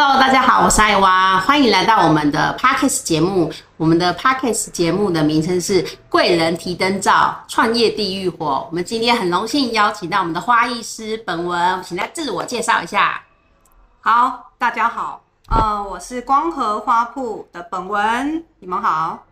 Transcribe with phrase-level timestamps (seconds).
[0.00, 3.52] Hello，大家好，我是艾娃，欢迎来到我们的 Podcast 节目。
[3.76, 8.46] 我们的 Podcast 节目的名称是《贵人提灯照，创业地狱火》。
[8.66, 13.20] 我们今天很荣幸邀请到我们的花艺师本文，请他自我介绍一下。
[13.98, 19.24] 好，大家好，呃，我是光和花铺的本文，你们好。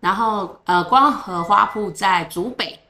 [0.00, 2.80] 然后，呃，光和花铺在竹北，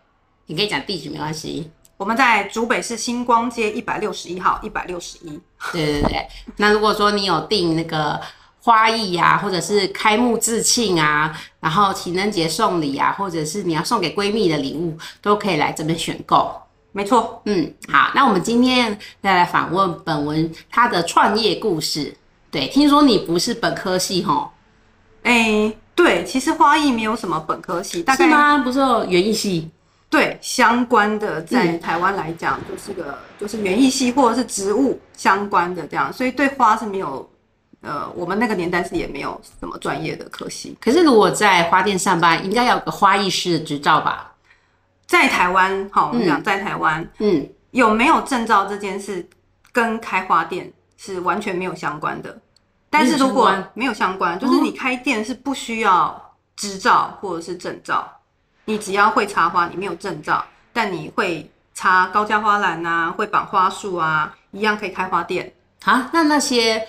[0.46, 1.70] 你可以讲地址没关系。
[1.96, 5.40] 我们在竹北市星光街一百六十一号，一百六十一。
[5.72, 6.26] 对对对。
[6.56, 8.20] 那如果说你有订那个
[8.60, 16.54] 花艺呀、或者是开幕致庆啊，然后情人节送礼啊，或者是你要送给闺蜜的礼物，都可以来这边选购。
[16.92, 22.16] 没错，嗯，好，那我们今天再来访问本文他的创业故事。
[22.50, 24.50] 对，听说你不是本科系吼，
[25.22, 28.58] 哎、对，其实花艺没有什么本科系，大概是吗？
[28.58, 29.70] 不是有园艺系？
[30.16, 37.30] 对相关的，在嗯台湾来讲，就是个就是园艺系或者是植物相关的这样，所以对花是没有，
[37.82, 40.74] 呃，我们那个年代是也没有什么专业的科系。
[40.80, 44.32] 可是如果在花店上班，应该要有个花艺师的执照吧？
[45.06, 49.28] 在台湾，好，我们嗯讲在台湾，嗯，有没有证照这件事
[49.70, 52.34] 跟开花店是完全没有相关的。
[52.88, 58.10] 但是如果没有相关没有相关，就是你开店是不需要执照或者是证照，
[58.66, 65.52] 你只要会插花，你没有证照，但你会插高价花篮啊，会绑花束啊，一样可以开花店。
[65.82, 66.86] 好，那那些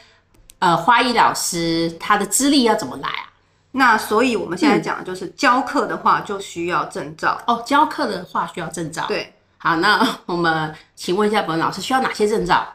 [0.59, 3.31] 呃花艺老师他的资历要怎么来啊？
[3.71, 7.39] 那所以我们现在讲的就是教课的话就需要证照。
[7.45, 12.65] 哦，教课的话需要证照。，对，好，那我们请问一下本文老师需要哪些证照？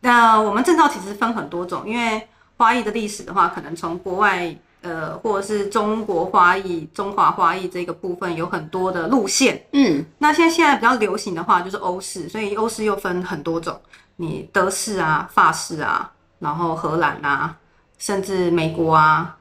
[0.00, 9.66] 那我们证照其实分很多种，因为花艺的历史的话，可能从国外呃或者是中国花艺、中华花艺这个部分有很多的路线。
[9.72, 13.80] 嗯，那现在现在比较流行的话就是欧式，所以欧式又分很多种，
[14.16, 17.56] 你德式啊、法式啊，然后荷兰啊，
[17.98, 19.36] 甚至美国啊，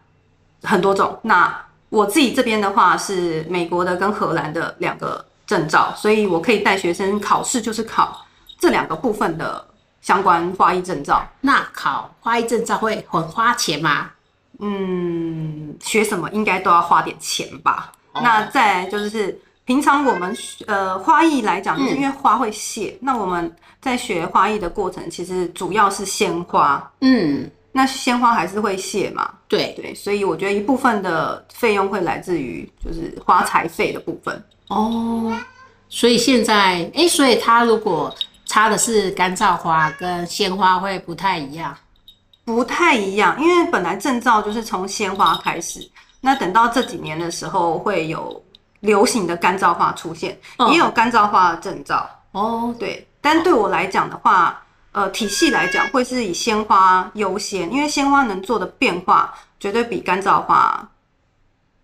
[0.64, 1.20] 很多种。
[1.24, 8.26] 那我自己这边的话是美国的跟荷兰的两个证照，所以我可以带学生考试，就是考
[8.60, 9.66] 这两个部分的
[10.02, 11.26] 相关花艺证照。
[11.42, 14.10] 那考花艺证照会很花钱吗？
[14.60, 17.92] 嗯，学什么应该都要花点钱吧。
[18.14, 20.36] 哦那再就是平常我们
[20.66, 26.92] 呃花艺来讲，就是嗯因为花会谢，那我们在学花艺的过程，其实主要是鲜花。
[27.02, 29.30] 嗯，那鲜花还是会谢嘛？
[29.48, 34.44] 对，对，所以我觉得一部分的费用会来自于就是花材费的部分。
[34.70, 35.38] 哦，
[35.90, 38.14] 所以现在，哎、所以它如果
[38.46, 41.76] 插的是干燥花跟鲜花会不太一样。
[42.48, 45.82] 不太一样，因为本来证照就是从鲜花开始，
[46.22, 48.42] 那等到这几年的时候会有
[48.80, 52.10] 流行的干燥花出现，嗯也有干燥花的证照。
[52.32, 54.64] 哦，对，但对我来讲的话，
[54.94, 60.90] 呃，体系来讲会是以鲜花优先，因为鲜花能做的变化绝对比干燥花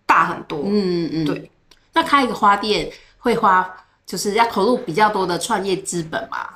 [0.05, 0.61] 大很多。
[0.65, 1.51] 嗯嗯，对。
[1.91, 3.69] 那开一个花店会花，
[4.05, 6.47] 就是要投入比较多的创业资本嘛？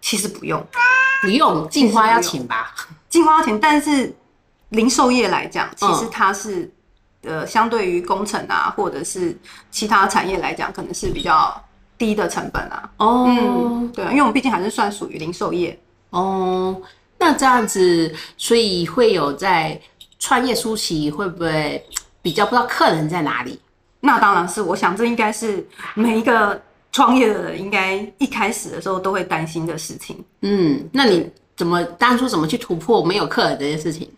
[0.00, 0.60] 其实不用
[1.20, 2.74] 不用，进花要请吧？
[3.12, 4.10] 进花钱，但是
[4.70, 6.72] 零售业来讲，其实嗯它是、
[7.24, 9.36] 呃，相对于工程啊，或者是
[9.70, 11.62] 其他产业来讲，可能是比较
[11.98, 12.90] 低的成本啊。
[12.96, 15.78] 哦，嗯，对啊，因为我们毕竟还是算属于零售业。
[16.08, 16.80] 哦，
[17.18, 19.78] 那这样子，所以会有在
[20.18, 21.84] 创业初期会不会
[22.22, 23.60] 比较不知道客人在哪里？
[24.00, 25.62] 那当然是，我想这应该是
[25.94, 26.58] 每一个
[26.90, 30.24] 创业的人应该一开始的时候都会担心的事情。
[30.40, 34.08] 嗯，那你怎么当初怎么去突破没有客人这件事情？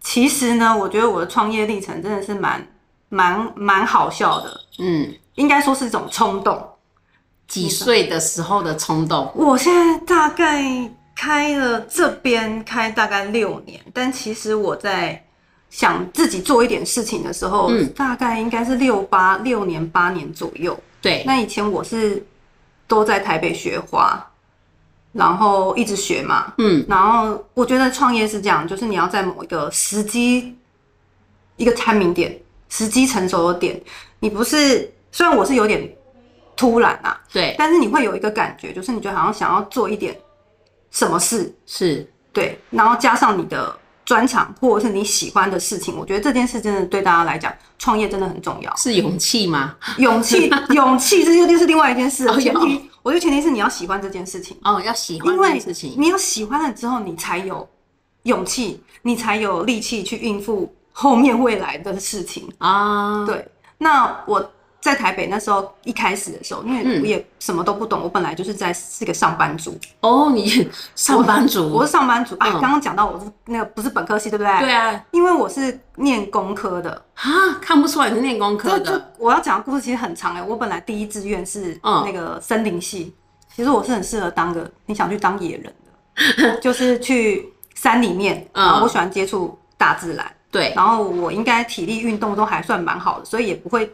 [0.00, 2.66] 其实呢，我觉得我的创业历程真的是蛮
[3.08, 6.68] 蛮蛮好笑的，嗯，应该说是一种冲动。
[7.48, 9.30] 几岁的时候的冲动？
[9.34, 10.64] 我现在大概
[11.14, 15.22] 开了这边开大概六年，但其实我在
[15.68, 20.78] 想自己做一点事情的时候，嗯大概应该是六八六年八年左右。
[21.02, 22.24] 对，那以前我是
[22.88, 24.24] 都在台北学花，
[25.12, 30.56] 然后一直学嘛，嗯，然后我觉得创业是这样，就是你要在某一个时机、
[31.56, 32.38] 一个 timing 点、
[32.70, 33.80] 时机成熟的点，
[34.20, 35.86] 你不是虽然我是有点
[36.56, 40.16] 突然啊，对，但是你会有一个感觉，就是你就好像想要做一点
[40.90, 43.74] 什么事，是，对，然后加上你的
[44.04, 48.74] 专长或者是你喜欢的事情，我觉得这件事真的对大家来讲，创业真的很重要。
[48.76, 49.74] 是勇气吗？
[49.98, 55.94] 勇气，勇气，这又又是另外一件事前提，我觉得前提是你要喜欢这件事情，哦，要喜欢这件事情。
[55.96, 57.68] 你要喜欢了之后，你才有
[58.22, 62.48] 勇气，你才有力气去应付后面未来的事情。
[62.58, 64.52] 啊，对，那我
[64.82, 67.00] 在台北那时候一开始的时候，因为嗯。
[67.00, 72.34] 我也什么都不懂，我本来就是在是个上班族，哦，你上班族， 我是上班族。
[72.40, 72.48] 啊。
[72.48, 72.60] 嗯。
[72.60, 74.58] 刚刚讲到我是那个不是本科系，对不对？
[74.58, 74.72] 对。
[74.72, 77.30] 啊，因为我是念工科的，啊，
[77.62, 82.02] 看不出来你是念工科的，我要讲的故事其实很长哎、我本来第一志愿是嗯。
[82.04, 83.14] 那个森林系，
[83.54, 85.72] 其实我是很适合当个你想去当野人
[86.42, 88.64] 的， 就是去山里面，嗯。
[88.64, 93.88] 然后我喜欢接触大自然，对，然后我应该体力运动都还算蛮好的，所以也不会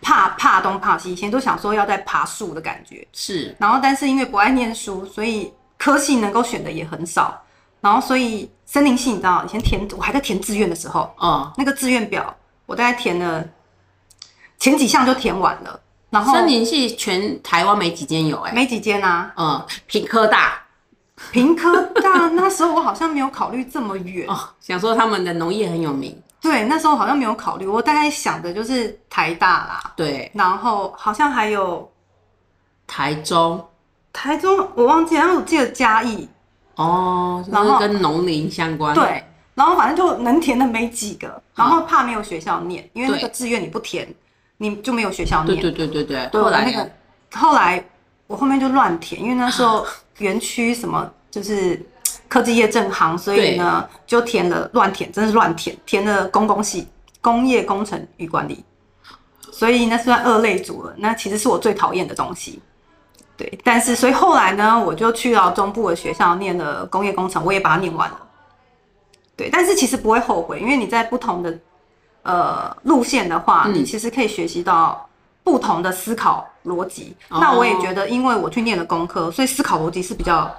[0.00, 1.12] 怕怕东怕西。
[1.12, 7.42] 以前都想说要在爬树的感觉，是然后但是因为不爱念书，所以科系能够选的也很少。
[7.80, 11.52] 然后所以森林系你知道，以前填我还在填志愿的时候，哦。
[11.56, 12.36] 那个志愿表
[12.66, 13.44] 我大概填了
[14.58, 15.80] 前几项就填完了，
[16.10, 19.32] 然后森林系全台湾没几间有哎、没几间啊。
[19.36, 20.60] 嗯，品科大
[21.30, 31.90] 平科大那时候我好像没有考虑这么远，哦，想说他们的农业很有名，对，那时候好像没有考虑，我大概想的就是台大啦，对，然后好像还有
[32.86, 33.64] 台中。
[34.10, 36.28] 台中，我忘记了，然后我记得嘉义，
[36.74, 39.22] 哦，然后是跟农林相关，，对，
[39.54, 44.12] 然后反正就能填的没几个，然后怕没有学校念，因为那个志愿你不填，
[44.56, 45.60] 你就没有学校念。
[45.60, 46.90] 对对对对对，对，后来那个
[47.32, 47.84] 后来
[48.26, 49.86] 我后面就乱填，因为那时候
[50.18, 51.80] 园区什么就是
[52.28, 56.86] 科技业正行，所以呢就填了乱填，真的是乱填，填了公共系、
[57.20, 58.64] 工业工程与管理，
[59.50, 60.94] 所以那算二类组了。
[60.98, 62.60] 那其实是我最讨厌的东西。
[63.36, 68.18] 对，但是所以后来呢，我就去到中部的学校念了工业工程，我也把它念完了。
[69.36, 71.58] 对，但是其实不会后悔，因为你在不同的
[72.24, 75.08] 呃路线的话，嗯你其实可以学习到
[75.44, 77.16] 不同的思考逻辑。
[77.28, 80.52] 哦那我也觉得，因为我去念了工科，所以思考逻辑是比较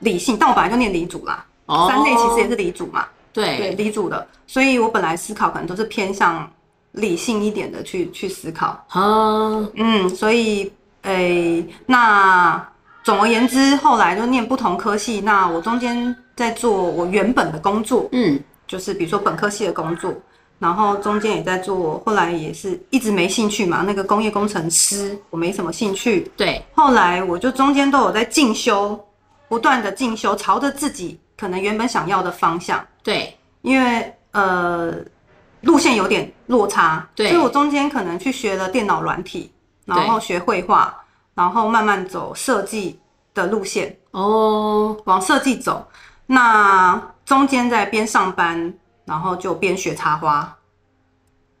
[0.00, 0.36] 理性。
[0.38, 6.50] 但我本来就念理组啦，哦三类其实也是理组嘛，对对理组的，所以我本来思考可能都是偏向
[6.92, 8.84] 理性一点的去去思考。
[8.88, 10.72] 啊，嗯，所以
[11.02, 12.66] 诶、那
[13.04, 15.20] 总而言之，后来就念不同科系。
[15.20, 20.12] 那我中间在做我原本的工作，嗯，就是比如说本科系的工作，
[20.58, 23.84] 然后中间也在做，后来也是一直没兴趣嘛。
[23.86, 28.98] 那个工业工程师我没什么兴趣，对，后来我就中间都有在进修，
[29.48, 32.84] 不断的进修，朝着自己可能原本想要的方向。
[33.02, 34.94] 对，因为呃
[35.62, 39.52] 路线有点落差，对所以我中间可能去学了电脑软体，
[39.84, 40.94] 然后学绘画，
[41.34, 43.00] 然后慢慢走设计
[43.34, 45.86] 的路线，哦，往设计走。
[46.26, 50.56] 那中间在边上班，然后就边学插花。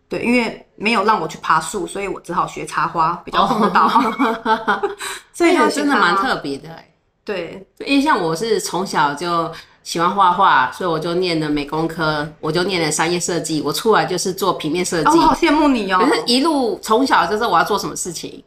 [0.08, 3.88] 对，因为没有让我去爬树，所以我只好学插花，比较碰得到。
[5.32, 6.88] 所以就这个真的蛮特别的哎。
[7.26, 9.50] 对，因为像我是从小就
[9.82, 15.22] 喜欢画画，所以我就念了美工科，我就念了商业设计，我出来就是做平面设哦，计我。
[15.24, 15.98] 好羡慕你哦。
[15.98, 18.44] 可是，一路从小就是我要做什么事情，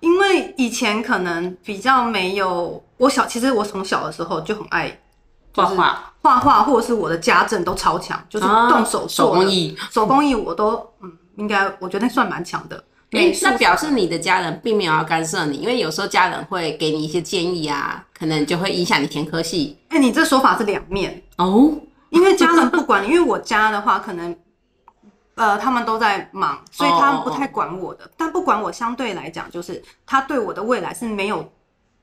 [0.00, 5.00] 因为以前可能比较没有，我小其实我从小的时候就很爱
[5.54, 9.76] 画画、画画，或者是我的家政都超强，就是动手做、啊手工艺。
[9.90, 12.84] 手工艺我都嗯，应该我觉得算蛮强的。
[13.10, 21.72] 美术那表示你的家人并没有要干涉你，因为有时候家人会给你一些建议啊，可能就会影响你填科系哎、你这说法是两面，哦。
[22.10, 24.36] 因为家人不管，因为我家的话可能。
[25.36, 28.10] 呃，他们都在忙，所以他们不太管我的。
[28.14, 31.50] 但不管我，相对来讲，就是他对我的未来是没有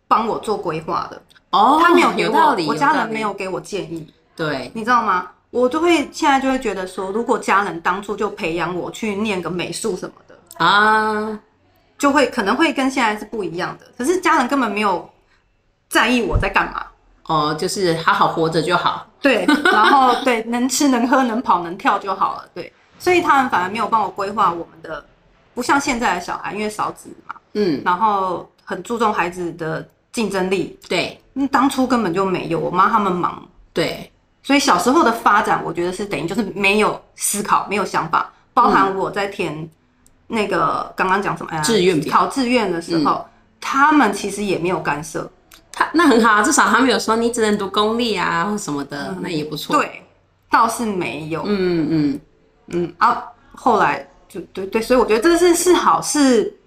[0.08, 1.22] 帮我做规划的。
[1.52, 4.12] 哦，他没有给我，有道理，我家人没有给我建议。
[4.36, 5.30] 对，你知道吗？
[5.52, 10.27] 我就会现在就会觉得说，如果家人当初就培养我去念个美术什么的，
[10.58, 11.40] 啊，
[11.98, 13.86] 就会可能会跟现在是不一样的。
[13.98, 15.10] 可是家人根本没有
[15.90, 16.86] 在意我在干嘛，
[17.26, 19.06] 哦，就是好好活着就好。
[19.22, 25.04] 对，然后对能吃能喝能跑能跳就好了，对，所以他们反而没有帮我规划我们的，
[25.56, 31.20] 不像现在的小孩，因为少子嘛，嗯，然后很注重孩子的竞争力，对。
[31.34, 34.12] 那，当初根本就没有，我妈他们忙，对，
[34.44, 39.68] 所以小时候的发展，我觉得是等于就是没有思考，没有想法，包含我在填
[40.28, 43.26] 那个刚刚讲什么呀志愿表考志愿的时候，
[43.60, 45.30] 他们其实也没有干涉。
[45.72, 50.04] 他那很好啊，至少他们有说你只能读公立啊或什么的，那也不错。，对，
[50.50, 51.44] 倒是没有。
[51.46, 52.20] 嗯嗯，
[52.70, 56.58] 嗯啊，后来就对对，所以我觉得这是是好事，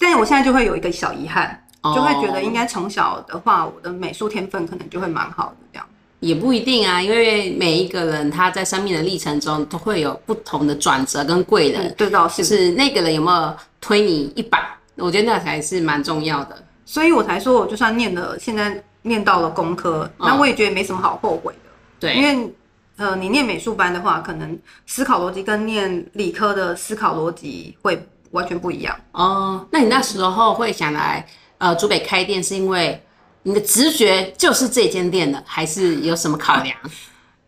[0.00, 5.87] 但我现在就会有一个小遗憾，哦就会觉得应该从小的话，我的美术天分可能就会蛮好的这样。
[6.20, 16.56] 也不一定啊，因为每一个人他在生命的历程中都会有不同的转折跟贵人，对倒，就是是那个人有没有推你一把，我觉得那才是蛮重要的。
[16.84, 21.70] 所以我才说，我就算念了，现在念到了工科，那我也觉得没什么好后悔的，
[22.00, 22.52] 对，因为
[22.96, 28.92] 呃，你念美术班的话，可能思考逻辑跟念理科的思考逻辑会完全不一样。
[29.12, 31.24] 哦，那你那时候会想来
[31.58, 33.00] 呃竹北开店，是因为
[33.48, 36.76] 你的直觉就是这间店的，还是有什么考量？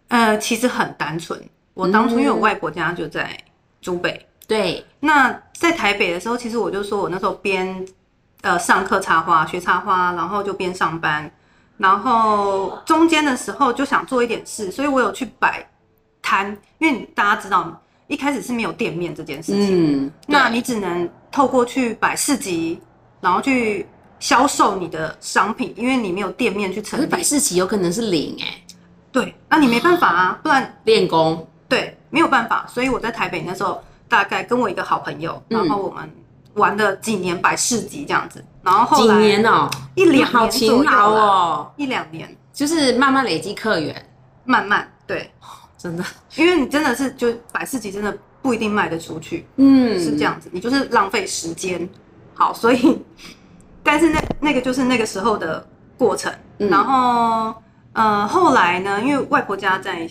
[0.09, 1.39] 呃，其实很单纯。
[1.75, 2.41] 我当初因为我嗯。
[2.41, 3.39] 外婆家就在
[3.83, 7.87] 中北，对，那在台北的时候，其实我就说我那时候边
[8.41, 11.31] 呃上课插花学插花，然后就边上班，
[11.77, 15.69] 然后中间的时候就想做一点事，所以我有去摆
[16.23, 22.81] 摊，因为大家知道一开始是没有店面这件事情，嗯，那你只能透过去摆市集，
[23.21, 23.87] 然后去
[24.21, 27.03] 销售你的商品，因为你没有店面去可成立。
[27.03, 28.63] 是百事奇有可能是零哎、
[29.11, 35.59] 对，那你没办法啊，不然练功，对，没有办法，所以我在台北那时候大概跟我一个好朋友，嗯。
[35.59, 36.09] 然后我们
[36.55, 44.11] 玩了几年百事集这样子，然后后几来年哦、一两好勤劳啦，哦，一两年，就是慢慢累积客源，
[44.45, 45.33] 慢慢对，
[45.79, 46.05] 真的，
[46.37, 51.89] 因为你真的是就百事集真的不一定卖得出去，嗯，是这，样子，你就是浪费时间。
[52.35, 52.99] 好，所以，
[53.83, 56.33] 但是那那个就是那个时候的过程。
[56.59, 57.55] 嗯然后，
[57.95, 60.07] 呃，后来呢，因为外婆家在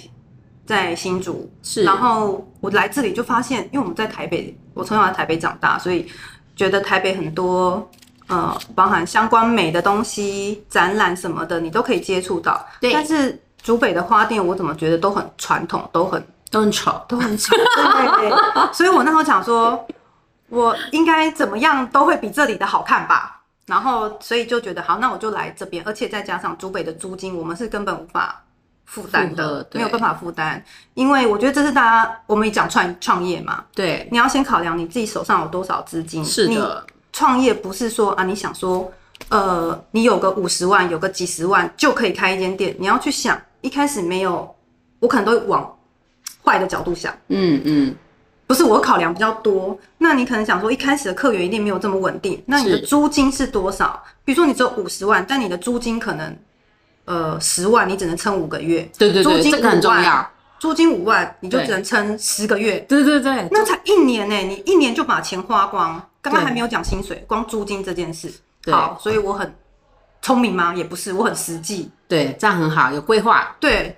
[0.65, 6.11] 在新竹，是，然后我来这里就发现，因为我们在台北，我从小在台北长大，所以
[6.55, 7.87] 觉得台北很多
[8.27, 12.65] 呃，包含相关美的东西、展览什么的，你都可以接触到。
[12.81, 17.55] 对但是竹北的花店，我怎么觉得都很传统，都很都很丑，都很丑。
[18.17, 19.85] 对，所以我那时候想说，
[20.49, 23.38] 我应该怎么样都会比这里的好看吧。
[23.69, 28.43] 然后，所以就觉得好，那我就来这边，而且再加上竹北的租金，我们是根本无法
[28.85, 30.63] 负担的，对没有办法负担。
[30.95, 36.25] 因为我觉得这是大家，我们也讲创创业嘛，对，你要先考量你自己手上有多少资金。
[36.25, 36.83] 是的，
[37.13, 38.91] 创业不是说啊，你想说，
[39.29, 42.75] 呃，你有个五十万，有个几十万就可以开一间店。
[42.79, 44.55] 你要去想，一开始没有，
[44.99, 45.77] 我可能都会往
[46.43, 47.95] 坏的角度想，嗯嗯，
[48.49, 49.77] 不是我考量比较多。
[49.99, 54.03] 那你可能想说，一开始的客源一定没有这么稳定，那你的租金是多少？
[54.25, 56.35] 比如说你只有五十万，但你的租金可能
[57.05, 58.89] 呃十万，你只能撑五个月。
[58.97, 62.79] 对对对，租金这个很5万重要，租金五万，你就只能撑十个月。
[62.89, 66.01] 对对对，那才一年呢、你一年就把钱花光。
[66.21, 68.33] 刚刚还没有讲薪水，光租金这件事。
[68.71, 69.53] 好，所以我很
[70.23, 70.73] 聪明吗？
[70.73, 71.91] 也不是，我很实际。
[72.07, 73.95] 对，这样很好，有规划，对，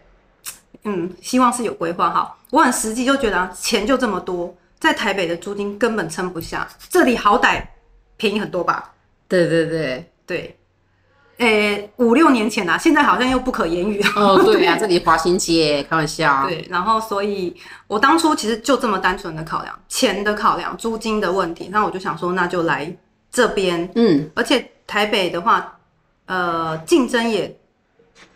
[0.83, 2.37] 嗯，希望是有规划好。
[2.49, 7.63] 我很实际，就觉得啊钱就这么多，在台北的租金根本撑不下，这里好歹
[8.17, 8.91] 便宜很多吧？
[9.27, 10.57] 对对对，对，
[11.37, 14.01] 诶、五六年前啊，现在好像又不可言语。
[14.15, 17.55] 哦对啊， 这里华新街，开玩笑，对，然后所以
[17.87, 22.93] 我当初其实就这么单纯的考量钱的考量、租金的问题，那我就想说，那就来
[23.31, 25.79] 这边，嗯，而且台北的话，
[26.25, 27.57] 呃，竞争也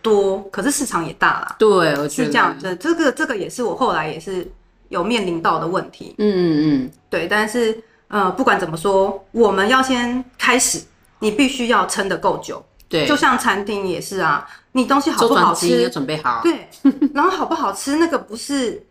[0.01, 2.75] 多，可是市场也大啦，对，我觉得是这样，的。
[2.75, 4.47] 这个这个也是我后来也是
[4.89, 10.81] 有面临到的问题，嗯嗯嗯，对，但是呃，不管怎么说，我们要先开始，
[11.19, 16.41] 你必须要撑得够久，对，就像餐厅也是啊，你东西好不好吃要吃，准备好。
[16.43, 16.69] 对，
[17.13, 18.85] 然后好不好吃，那个不是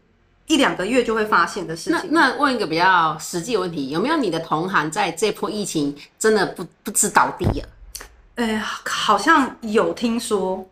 [0.46, 2.10] 一两个月就会发现的事情。
[2.10, 7.68] 那问一个比较实际的问题，有没有你的同行在这波疫情真的不不知倒地了？
[8.34, 10.66] 呃，好像有听说，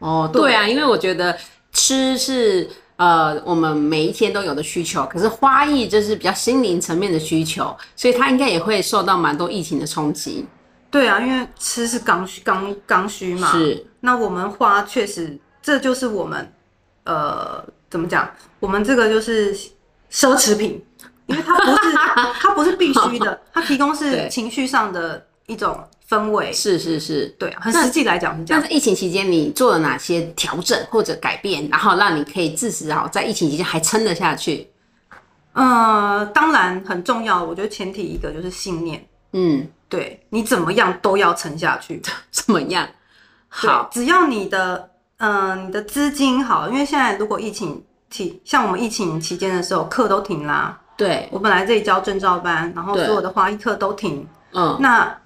[0.00, 1.38] 哦，对对啊，因为我觉得
[1.72, 10.44] 吃是呃我们每一天都有的需求，可是花艺就是比较心灵层面的需求，所以它应该也会受到蛮多疫情的冲击。
[10.90, 13.52] 对啊，因为吃是刚需，刚刚需嘛。
[13.52, 16.52] 是，那我们花确实，这就是我们
[17.04, 18.28] 呃怎么讲？
[18.58, 19.54] 我们这个就是
[20.10, 20.84] 奢侈品，
[21.26, 21.92] 因为它不是
[22.40, 25.78] 它不是必须的， 它提供是情绪上的一种
[26.10, 26.52] 氛围。
[26.52, 27.26] 是是是。
[27.38, 28.60] 对啊，很那实际来讲是这样。
[28.60, 34.68] 但在疫情期间，你做了哪些调整或者改变，然后让你可以至少在疫情期间还撑得下去？
[35.52, 42.00] 呃，当然很重要，我觉得前提一个就是信念，嗯，对你怎么样都要撑下去。
[42.30, 42.88] 怎么样？
[43.48, 50.80] 好，，只要你的嗯、呃你的资金好，因为现在如果疫情期，像我们疫情期间的时候，课都停啦。
[50.96, 54.24] 对，我本来这里教证照班，然后所有的花艺课都停。
[54.52, 55.19] 嗯，那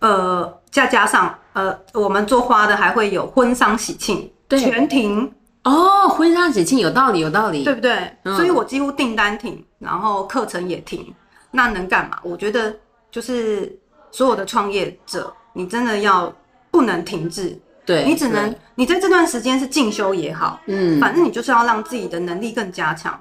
[0.00, 4.58] 呃，再加上呃，我们做花的还会有婚丧喜庆，对。
[4.58, 5.32] 全停，
[5.64, 8.10] 哦，婚丧喜庆有道理，有道理，对不对？
[8.24, 8.36] 嗯。
[8.36, 11.14] 所以我几乎订单停，然后课程也停，
[11.50, 12.18] 那能干嘛？
[12.22, 12.74] 我觉得
[13.10, 13.78] 就是
[14.10, 16.32] 所有的创业者，你真的要
[16.70, 23.20] 不能停滞，对你只能你在这段时间是进修也好，嗯，反正你就是要让自己的能力更加强。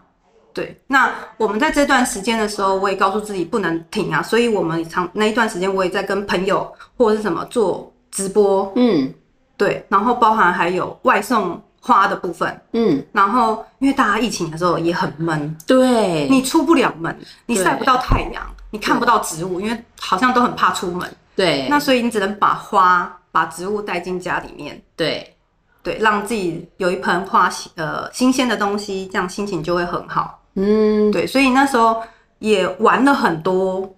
[0.60, 9.14] 对，那我们在这段时间的时候，我也告诉自己不能停啊，所以我们长那一段时间，我也在跟朋友或者是什么做直播，嗯。
[9.56, 25.34] 对，然后包含还有外送花的部分，嗯，然后因为大家疫情的时候也很闷，对，你出不了门，你晒不到太阳，你看不到植物，因为好像都很怕出门，对，那所以你只能把花、把植物带进家里面，对。
[25.82, 30.39] 对，让自己有一盆花，呃，新鲜的东西，这样心情就会很好。
[30.60, 31.12] 嗯。
[31.12, 32.02] 对，所以那时候
[32.40, 33.96] 也玩了很多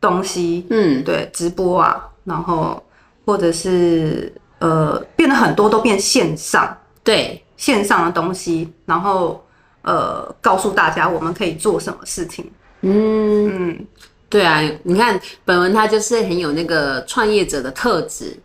[0.00, 1.02] 东西，嗯。
[1.02, 2.82] 对，直播啊，然后
[3.24, 7.42] 或者是呃，变得很多都变线上，对。
[7.56, 9.42] 线上的东西，然后
[9.80, 12.44] 呃，告诉大家我们可以做什么事情。
[12.82, 13.70] 嗯。
[13.70, 13.86] 嗯，
[14.28, 18.38] 对啊，你看本文他就是很有那个创业者的特质，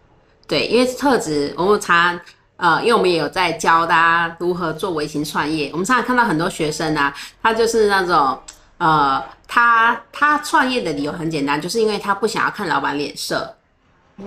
[0.47, 2.17] 对，因为特质我们常
[2.61, 8.37] 呃，因为我们也有在教大家如何做微型创业，我们常常看到很多学生啊，他就是那种
[8.77, 13.55] 呃，他他创业的理由很简单，就是因为他不想要看老板脸色，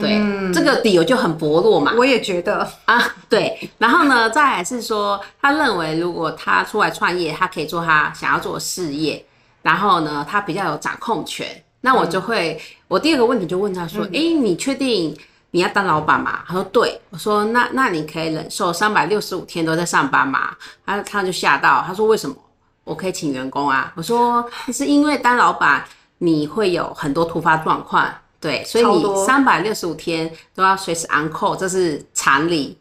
[0.01, 0.53] 对，嗯。
[0.53, 9.25] 这个理由就很薄弱嘛，我也觉得，啊，对，然后呢，再来是说，他认为如果他出来创业，他可以做他想要做的事业，
[9.63, 11.47] 然后呢，他比较有掌控权。
[11.83, 15.17] 那我就会，我第二个问题就问他说：“诶，你确定
[15.55, 20.51] 你要当老板嘛？”他说：“对。”我说：“那那你可以忍受三百六十五天都在上班嘛？”
[20.85, 22.35] 他他就吓到，他说：“为什么？
[22.83, 24.45] 我可以请员工啊。”我说
[24.75, 25.85] ：“是因为当老板
[26.19, 32.77] 你会有很多突发状况，对，所以你三百六十五天都要随时 on call，这是常理。”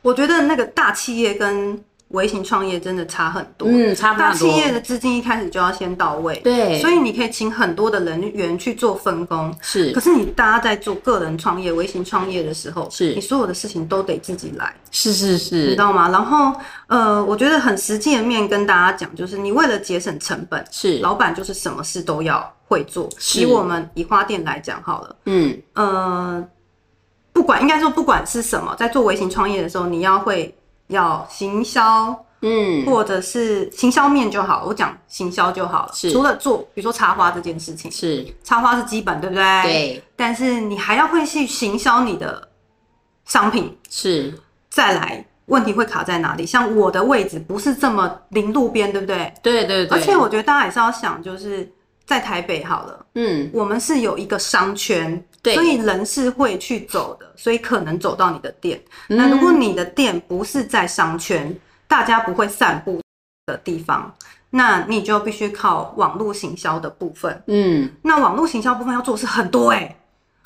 [0.00, 3.68] 我觉得那个大企业跟微型创业真的差很多。
[3.68, 4.32] 嗯，差不大。
[4.32, 9.54] 企业的资金一开始就要先到位，对，所以你可以请很多的人员去做分工。
[9.60, 16.08] 是可是你大家在做个人创业、微型创业的时候，是你所有的事情都得自己来，是是你是知，道吗？
[16.10, 16.52] 然后
[16.86, 23.08] 呃，我觉得很实际的面跟大家讲，就是你为了节省成本，是，老板就是什么事都要会做。
[23.36, 26.44] 以我们以花店来讲好了，嗯，呃，
[27.32, 30.54] 不管应该说不管是什么，在做微型创业的时候，你要会
[30.90, 35.92] 要行销，嗯，或者是行销面就好，我讲行销就好了。
[35.94, 39.62] 是除了做，比如说插花这件事情，是，插花是基本，对不对？。
[39.62, 42.48] 对，但是你还要会去行销你的
[43.24, 46.44] 商品，是，再来问题会卡在哪里？
[46.44, 49.32] 像我的位置不是这么临路边，对不对？
[49.42, 51.70] 对对对，而且我觉得大家也是要想，就是
[52.10, 55.54] 在台北好了，嗯，我们是有一个商圈，对。
[55.54, 58.82] 所以人是会去走的，所以可能走到你的店。
[59.10, 59.16] 嗯。
[59.16, 63.00] 那如果你的店不是在商圈，大家不会散步
[63.46, 64.12] 的地方，
[64.50, 67.40] 那你就必须靠网络行销的部分。
[67.46, 69.96] 嗯，那网络行销部分要做的是很多哎、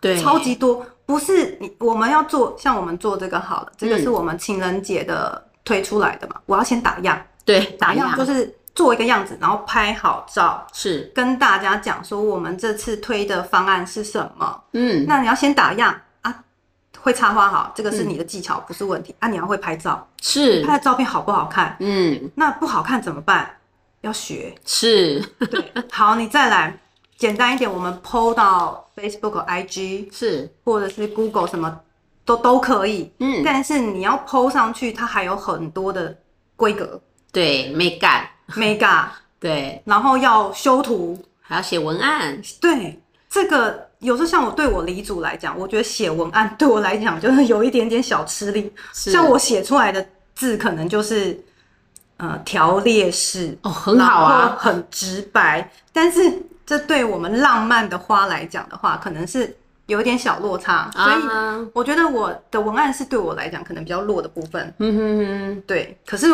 [0.02, 4.02] 对，超级多，不是你我们要做，像我们做这个好了，这个嗯。
[4.02, 8.14] 是我们情人节的推出来的嘛，我要先打样，对，打样。
[8.18, 14.62] 就是做一个样子，然后拍好照，是，跟大家讲说我们这次推的方案是什么。
[14.72, 16.44] 嗯，那你要先打样啊，
[16.98, 19.28] 会插花好，这个是嗯你的技巧，不是问题啊。
[19.28, 21.76] 你要会拍照，是，拍的照片好不好看？
[21.78, 23.48] 嗯，那不好看怎么办？
[24.00, 24.54] 要学。
[24.66, 26.76] 是，对，好，你再来
[27.16, 31.80] 简单一点，我们 PO 到 Facebook、IG 是，或者是 Google 什么
[32.24, 33.12] 都都可以。
[33.20, 36.18] 嗯，但是你要 PO 上去，它还有很多的
[36.56, 37.00] 规格
[37.32, 39.06] 对，没干， mega，
[39.38, 48.72] 对，然后要修图，还要写文案，对，这个有时候像我对我理组来讲，我觉得写文案对我来讲就是有一点点小吃力。
[48.92, 51.38] 像我写出来的字可能就是
[52.18, 55.70] 呃条列式，哦，很好啊，很直白。
[55.92, 60.90] 但是这对我们浪漫的花来讲的话，可能是有一点小落差。
[60.92, 64.72] 所以啊，我觉得我的文案是对我来讲可能比较弱的部分。
[64.78, 66.26] 嗯哼哼，对，可是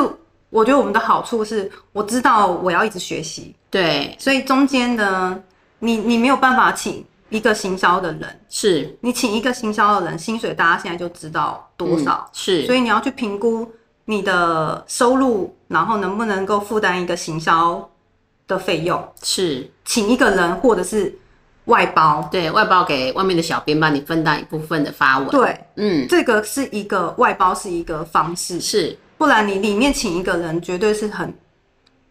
[0.51, 5.41] 我觉得我们的好处是，我知道我要一直学习，对，所以中间呢，
[5.79, 8.99] 你你没有办法请一个行销的人，是。
[9.01, 13.71] 你请一个行销的人，薪水大家现在就知道多少，嗯是，所以你要去评估
[14.07, 17.89] 你的收入，然后能不能够负担一个行销
[18.49, 21.17] 的费用，是，请一个人或者是
[21.67, 22.29] 外包。
[22.33, 31.31] 对外包给外面的小编帮你分担一部分的发文，，对，嗯，这个是一个外包是一个方式，是，不然你里面请一个人绝对是很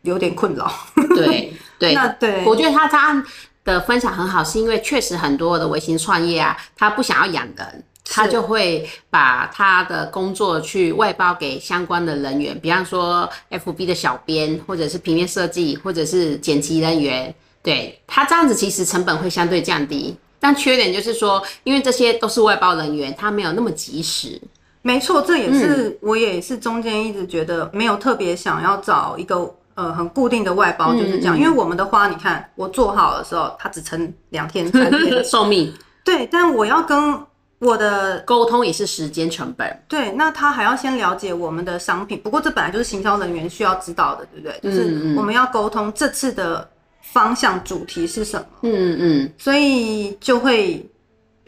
[0.03, 0.71] 有点困扰。
[1.15, 3.25] 对 对，那对，我觉得他他
[3.65, 17.33] 的分享很好，是因为确实很多的微型创业啊，他不想要养人，他就会把他的工作去外包给相关的人员，比方说 FB 的小编，或者是平面设计，或者是剪辑人员。
[17.63, 24.39] 对他这样子，其实成本会相对降低，但缺点就是说，因为这些都是外包人员，他没有那么及时。
[24.81, 31.37] 没错，这也是、我也是中间一直觉得没有特别想要找一个呃很固定的外包，就是这样。
[31.37, 37.19] 因为我们的花，你看我做好的时候，它只撑两天 三天，寿命对，但我要跟
[37.59, 39.83] 我的沟通也是时间成本。
[39.89, 42.17] 对，那他还要先了解我们的商品。
[42.21, 44.59] 不过这本来就是行销人员需要知道的，对不对？
[44.63, 46.67] 就是我们要沟通这次的
[47.01, 50.89] 方向主题是什么，嗯嗯所以就会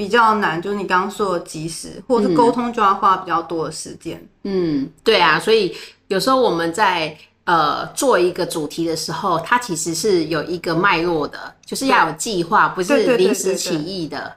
[0.02, 0.60] 比较难。
[0.60, 4.28] 就是你刚刚说的及时，或者是沟通就要花比较多的时间。
[4.46, 5.76] 嗯，对啊，所以
[6.08, 14.34] 有时候我们在呃做一个主题的时候，它其实是有一个脉络的，就是要有计划，不是临时起意的。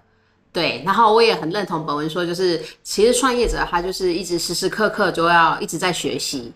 [0.52, 6.52] 对，然后我也很认同本文说，就是其实创业者他就是一直时时刻刻就要一直在学习。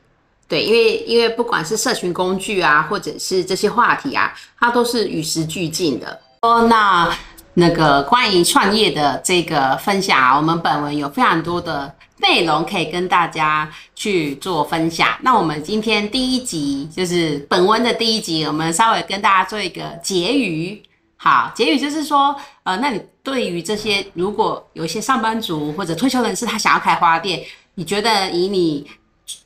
[0.46, 6.20] 对，因为因为不管是社群工具啊，或者是这些话题啊，它都是与时俱进的。
[6.42, 7.12] 哦，那
[7.58, 15.08] 那个关于创业的这个分享，我们本文有非常多的内容可以跟大家去做分享。
[15.22, 20.80] 那我们今天第一集就是本文的第一集，我们稍微跟大家做一个结语。
[21.16, 27.42] 好，结语就是说，呃，那你对于这些如果有一些上班族或者退休人士，他想要开花店，
[27.74, 28.86] 你觉得以你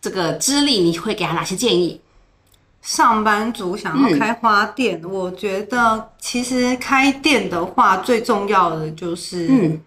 [0.02, 1.98] 这个资历，你会给他哪些建议？
[2.82, 4.10] 上班族想嗯。
[4.10, 9.80] 要开花店，我觉得其实开店的话，最重要的就是，嗯。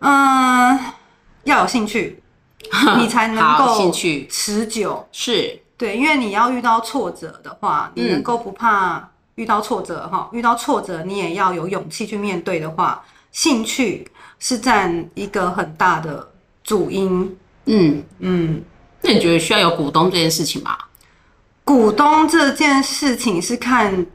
[0.00, 0.78] 嗯，
[1.44, 2.22] 要有兴趣，
[2.98, 4.26] 你才能够兴趣。
[4.30, 5.08] 持久。
[5.10, 16.28] 是，对，因为你要遇到挫折的话，你嗯能够不怕遇到挫折哈、遇到挫折你也要有勇气去面对的话，兴趣是占一个很大的
[16.62, 17.36] 主因。
[17.64, 18.62] 嗯，嗯，
[19.02, 20.76] 那你觉得需要有股东这件事情吗？
[21.68, 24.06] 股东这件事情是看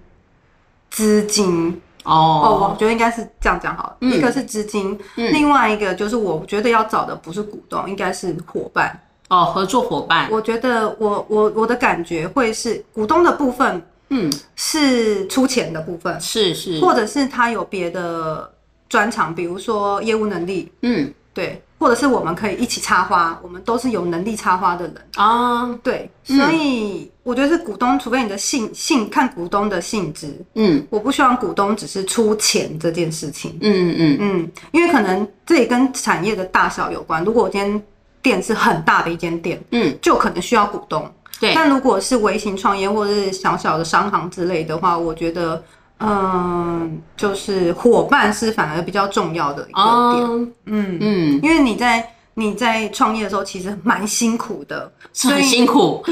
[0.90, 1.80] 资金。
[2.04, 3.98] 哦，我哦，觉得应该是这样讲好了。
[4.02, 4.12] 嗯。
[4.12, 5.32] 一个是资金，嗯。
[5.32, 9.00] 另外一个就是我觉得要找的不是股东，应该是伙伴。
[9.30, 18.52] 哦，合作伙伴，我觉得我我我的感觉会是股东的部分嗯，是出钱的部分，是是，或者是他有别的
[18.90, 26.38] 专长，比如说业务能力，嗯对，或者是我们可以一起插花，我们都是有能力插花的人，啊，对，嗯。
[26.38, 30.86] 所以我觉得是股东，除非你的性性看股东的性质，嗯。
[30.90, 34.18] 我不希望股东只是出钱这件事情，嗯嗯。
[34.20, 37.24] 嗯，因为可能这也跟产业的大小有关。
[37.24, 37.84] 如果我今天
[38.22, 41.12] 店是很大的一间店，嗯，就可能需要股东。
[41.40, 45.62] 对，但如果是微型创业或者是小小的商行之类的话，我觉得，
[46.04, 50.26] 嗯，就是伙伴是反而比较重要的一个点。
[50.26, 56.04] 哦，嗯，嗯，因为你在你在创业的时候其实蛮辛苦的，是很辛苦，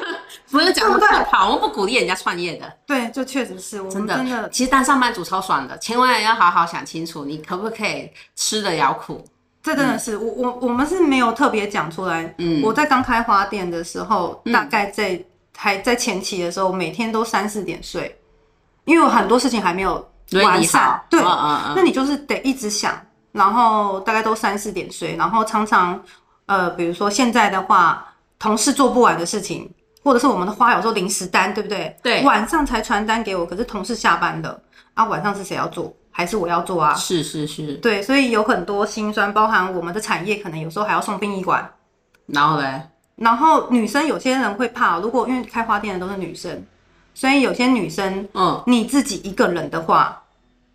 [0.50, 9.24] 不是讲对不对好，我们不鼓励人家创业的，对，就确实是我真的，们真的其实当上班族超爽的，千万要好好想清楚，你可不可以吃得了苦？
[9.60, 12.32] 这真的是、我我我们是没有特别讲出来。
[12.38, 12.62] 嗯。
[12.62, 14.52] 我在刚开花店的时候，嗯。
[14.52, 15.20] 大概在
[15.54, 18.16] 还在前期的时候，每天都三四点睡，
[18.88, 19.94] 因为有很多事情还没有
[20.42, 21.04] 完善好。
[21.10, 22.98] 对，嗯嗯那你就是得一直想，
[23.32, 26.02] 然后大概都三四点睡，然后常常
[26.46, 28.04] 呃，比如说现在的话，
[28.38, 29.70] 同事做不完的事情，
[30.02, 31.94] 或者是我们的花有时候临时单，对不对？
[32.02, 34.58] 对晚上才传单给我，可是同事下班了
[34.94, 35.94] 啊，晚上是谁要做？
[36.10, 36.94] 还是我要做啊？
[36.94, 41.70] 是是是，对，所以有很多辛酸，包含我们的产业可能有时候还要送殡仪馆。
[42.26, 42.82] 然后嘞，
[43.14, 46.66] 然后女生有些人会怕，如果因为开花店的都是女生，
[47.18, 50.22] 所以有些女生嗯你自己一个人的话，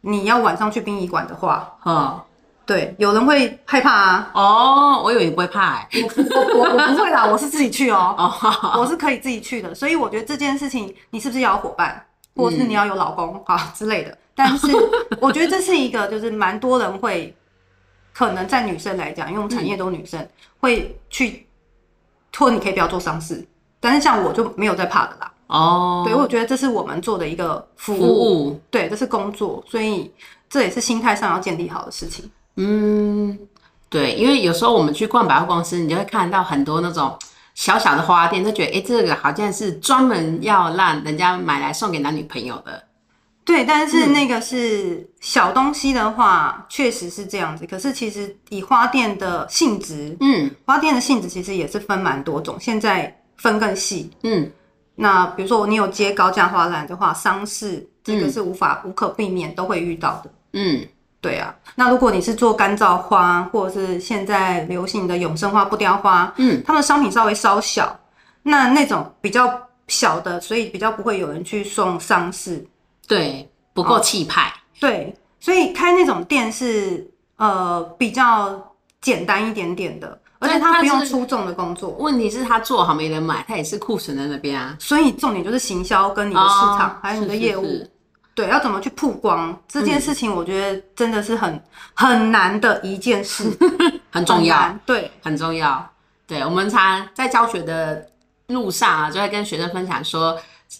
[0.01, 2.19] 你要晚上去殡仪馆的话，嗯，
[2.65, 4.31] 对，有人会害怕啊。
[4.33, 9.73] 哦，我以为你不会怕哎，我我我不会啦， 我是自己去哦，哦，好好我是可以自己去的。
[9.73, 14.17] 所以我觉得这件事情，你是不是要有伙伴，或是你要有老公啊之类的？
[14.35, 14.67] 但是
[15.21, 17.33] 我觉得这是一个，就是蛮多人会，
[18.13, 20.27] 可能在女生来讲，因为我们产业都女生、
[20.59, 21.47] 会去，
[22.37, 23.47] 或你可以不要做丧事，
[23.79, 25.31] 但是像我就没有在怕的啦。
[25.53, 30.11] 哦，对，我觉得这是我们做的一个服务，服务，对，这是工作，所以
[30.49, 32.29] 这也是心态上要建立好的事情。
[32.57, 33.37] 嗯，
[33.87, 37.15] 对，因为有时候我们去逛百货公司，你就会看到很多那种
[37.53, 42.83] 小小的花店，就觉得哎、诶这个好像是专门要让人家买来送给男女朋友的。
[43.45, 47.67] 对，但是嗯那个是小东西的话，确实是这样子。
[47.67, 54.09] 可是其实以花店的性质，嗯花店的性质其实也是分蛮多种，现在分更细。
[54.23, 54.49] 嗯，
[54.95, 60.31] 那比如说你有接高价花篮的话，丧事这个嗯是无法、无可避免都会遇到的。
[60.53, 60.85] 嗯
[61.19, 67.97] 对啊，那如果你是做干燥花，或者是现在流行的永生花、不雕花，嗯，他们商品稍微稍小，
[68.43, 69.49] 那那种比较
[69.87, 72.67] 小的，所以比较不会有人去送丧事。
[73.07, 74.53] 对，不够气派。
[74.81, 81.91] 对，所以开那种店是呃比较简单一点点的，而而且他不用出众的工作。
[81.91, 84.75] 问题是他做好没人买，他也是库存在那边啊。
[84.79, 87.89] 所以重点就是行销跟你的市场，哦还有你的业务，是
[88.35, 91.61] 对，要怎么去曝光这件事情，我觉得真的是很
[91.93, 93.45] 很难的一件事，
[94.11, 94.75] 很重要。
[94.85, 95.89] 对，很重要。
[96.27, 98.05] 对，我们常在教学的
[98.47, 100.37] 路上啊，就会跟学生分享说，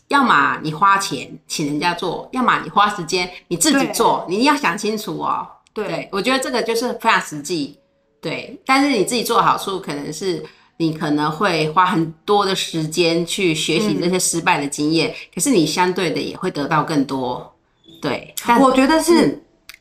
[0.08, 5.47] 要么你花钱请人家做，要么你花时间你自己做，你要想清楚哦。
[5.73, 7.80] 对我觉得这个就是非常实际。
[8.23, 10.43] 对，但是你自己做好处可能是。
[10.77, 17.55] 你可能会花很多的时间去学习这些失败的经验，可是你相对的也会得到更多。
[18.01, 19.39] 对，但我觉得是，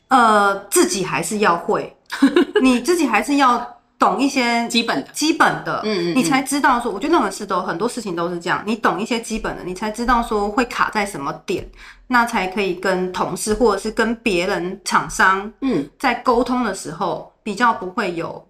[0.09, 1.97] 呃，自己还是要会，
[2.63, 3.67] 你自己还是要
[3.99, 11.67] 懂一些基本的，基本的，嗯嗯嗯你才知道说，我觉得任何事都很多事情都是这样，你懂一些基本的，你才知道说会卡在什么点，
[12.09, 18.47] 那才可以跟同事或者是跟别人厂商嗯，在沟通的时候比较不会有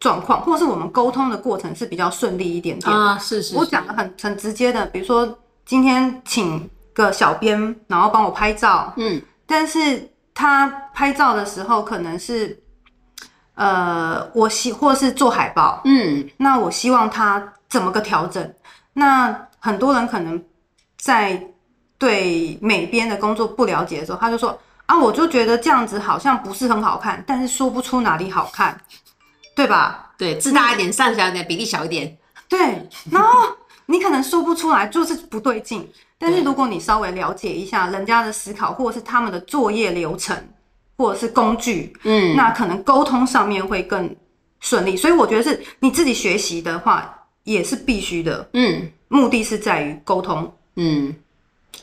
[0.00, 2.96] 状况，或是我们沟通的过程是比较顺利一点点。
[2.96, 12.62] 啊，是是，是我讲的很很直接的，比如说今天请个小编，然后帮我拍照，嗯但是他拍照的时候可能是，
[13.54, 18.54] 呃，我希或是做海报，嗯那我希望他怎么个调整？
[18.94, 20.42] 那很多人可能
[20.98, 21.48] 在
[21.98, 24.58] 对美编的工作不了解的时候，他就说
[24.92, 28.78] 啊，我就觉得这样子好像不是很好看，但是说不出哪里好看，
[29.56, 30.12] 对吧？
[30.18, 32.14] 对，字大一点，上小一点，比例小一点，
[32.46, 33.48] 对，然后
[33.86, 35.88] 你可能说不出来，就是不对劲。
[36.18, 40.36] 但是如果你稍微了解一下人家的思考，或者是他们的作业流程，
[40.98, 44.14] 或者是工具，嗯，那可能沟通上面会更
[44.60, 44.94] 顺利。
[44.94, 48.46] 所以我觉得是你自己学习的话，也是必须的。
[48.52, 51.14] 嗯目的是在于沟通，嗯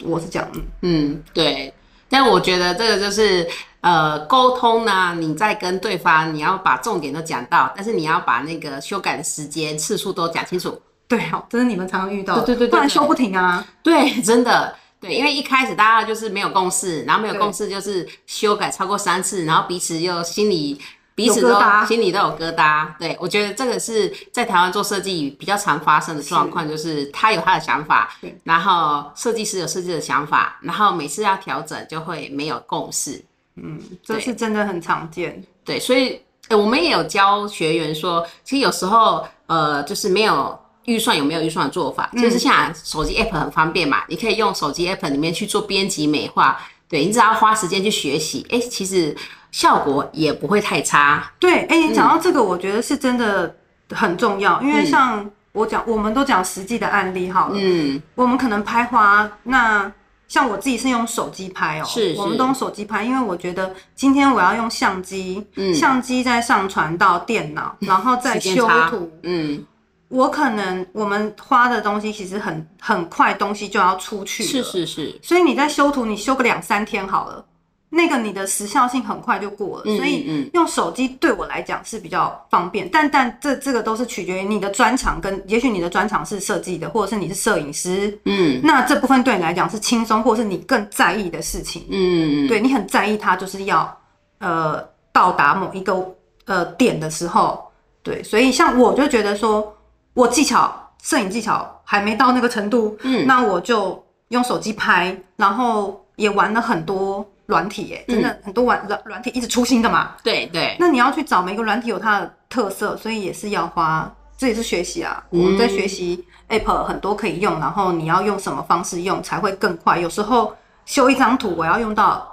[0.03, 1.73] 我是讲，嗯嗯，对。
[2.09, 3.47] 但我觉得这个就是
[3.81, 10.81] 呃沟通呢，你在跟对方，你要把重点都讲到，但是你要把那个修改的时间次数都讲清楚。
[11.07, 13.65] 对，哦，这是你们常常遇到的，对对对对对不然修不停啊。
[13.81, 14.75] 对，真的。
[15.01, 20.77] 对，因为一开始大家就是没有共识，然后没有共识就是修改超过三次，然后彼此又心里
[21.19, 22.88] 彼此都心里都有疙瘩。
[22.97, 33.23] 对，我觉得这个是在台湾做设计比较常发生的状况，就是他有他的想法对，然后设计师有设计的想法，然后每次要调整就会没有共识。
[33.55, 35.43] 嗯这是真的很常见。
[35.65, 49.15] 对，所以、呃我们也有教学员说，其实有时候呃，就是没有预算有没有预算的做法，就是现在手机 app 很方便嘛，你可以用手机 app 里面去做编辑美化，对你只要花时间去学习，哎、其实
[49.52, 51.32] 效果也不会太差。
[51.39, 53.56] 对，哎、你讲到这个，我觉得是真的
[53.91, 59.91] 很重要，因为嗯像我讲，我们都讲实际的案例好了，嗯，我们可能拍花，那
[60.28, 69.63] 像我自己是用手机拍哦、是是我们都用手机拍，因为我觉得今天我要用相机，嗯相机再上传到电脑， 然后再修图，嗯，
[70.09, 77.45] 我可能我们花的东西其实很很快，东西就要出去了，是是是，所以你在修图，你修个两三天好了，
[77.89, 82.89] 那个你的时效性很快就过了，嗯所以用手机对我来讲是比较方便。
[82.89, 88.59] 但但这这个都是取决于你的专长跟，也许你的专长是设计的，或者是你是摄影师，嗯。
[88.63, 91.85] 那这部分对你来讲是轻松，或是你更在意的事情。
[91.91, 93.95] 嗯，对你很在意它，就是要
[94.39, 96.03] 呃到达某一个
[96.45, 97.63] 呃点的时候，
[98.01, 99.75] 对，所以像我就觉得说，
[100.19, 115.23] 我技巧摄影技巧还没到那个程度，嗯那我就用手机拍，然后也玩了很多软体，耶，真的很多玩软软体一直出新的嘛，对对，那你要去找每个软体有它的特色，所以也是要花，这也是学习啊。
[115.29, 119.97] 我们在学习 App 很多可以用，然后你要用什么方式用才会更快。
[119.97, 120.53] 有时候
[120.86, 122.27] 修一张图，我要用到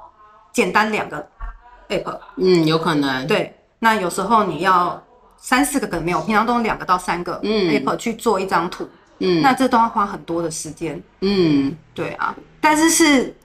[0.53, 1.25] 简单两个
[1.88, 3.53] App，嗯，有可能，对。
[3.79, 5.01] 那有时候你要
[5.38, 11.03] 三四个可能没有，平常都用两个到三个嗯 App 去做一张图，嗯，那这都要花很多的时间。
[11.20, 13.37] 嗯对啊，但是是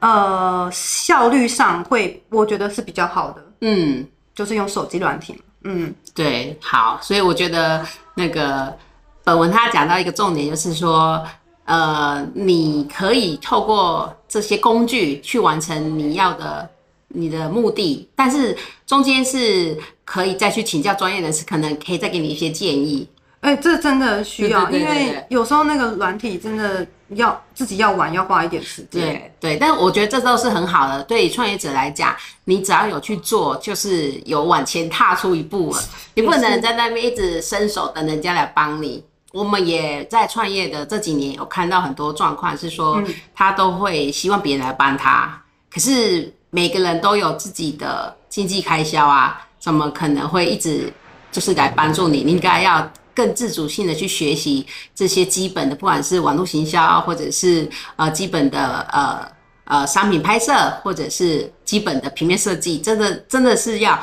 [0.00, 4.06] 呃效率上会，我觉得是比较好的，嗯。
[4.34, 5.38] 就是用手机软体。
[5.64, 8.74] 嗯，对，好，所以我觉得那个
[9.22, 11.22] 本文他讲到一个重点，就是说，
[11.66, 16.66] 呃，你可以透过这些工具去完成你要的
[17.08, 19.76] 你的目的，但是中间是
[20.12, 23.08] 可以再去请教专业人士，可能可以再给你一些建议。
[23.40, 29.00] 哎、这真的需要，对对对对因为有时候那个软体真的要自己要玩，要花一点时间。
[29.00, 31.02] 对对，但我觉得这都是很好的。
[31.04, 35.82] 对于创业者来讲，你只要有去做，就是有往前踏出一步了。
[36.12, 39.02] 你不能在那边一直伸手等人家来帮你。
[39.32, 43.02] 我们也在创业的这几年有看到很多状况，是说
[43.34, 50.92] 他都会希望别人来帮他，可是每个人都有自己的经济开销啊，怎么可能会一直
[51.30, 59.28] 就是来帮助你，你应该要更自主性的去学习这些基本的，不管是网络行销，或者是呃基本的呃
[59.66, 63.96] 呃商品拍摄，或者是基本的平面设计，真的真的是要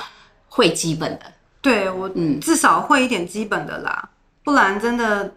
[0.48, 1.26] 会基本的。
[1.62, 4.10] 对我嗯至少会一点基本的啦，
[4.46, 5.30] 不然真的，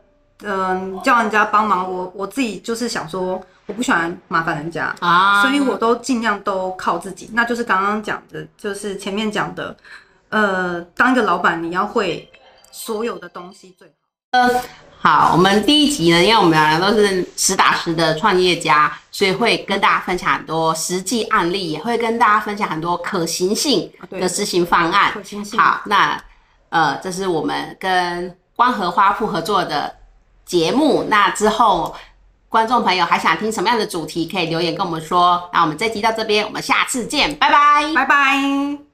[0.44, 7.28] 嗯、叫人家帮忙，我我自己就是想说，我不喜欢麻烦人家，啊所以我都尽量都靠自己。
[7.32, 9.76] 那就是刚刚讲的，就是前面讲的，
[10.32, 12.26] 呃，当一个老板，你要会
[12.70, 13.86] 所有的东西最
[14.32, 14.62] 好。
[14.98, 25.12] 好，我们第一集呢，因为我们两个都是实打实的创业家，所以会跟大家分享很多实际案例，也会跟大家分享很多可行性对的执行方案。
[25.12, 26.18] 可行性好，那
[26.70, 29.94] 呃，这是我们跟光和花铺合作的
[30.46, 31.04] 节目。
[31.10, 31.94] 那之后，
[32.48, 35.50] 观众朋友还想听什么样的主题，可以留言跟我们说。
[35.52, 37.92] 那我们这集到这边，我们下次见，拜拜。
[37.94, 38.91] 拜拜。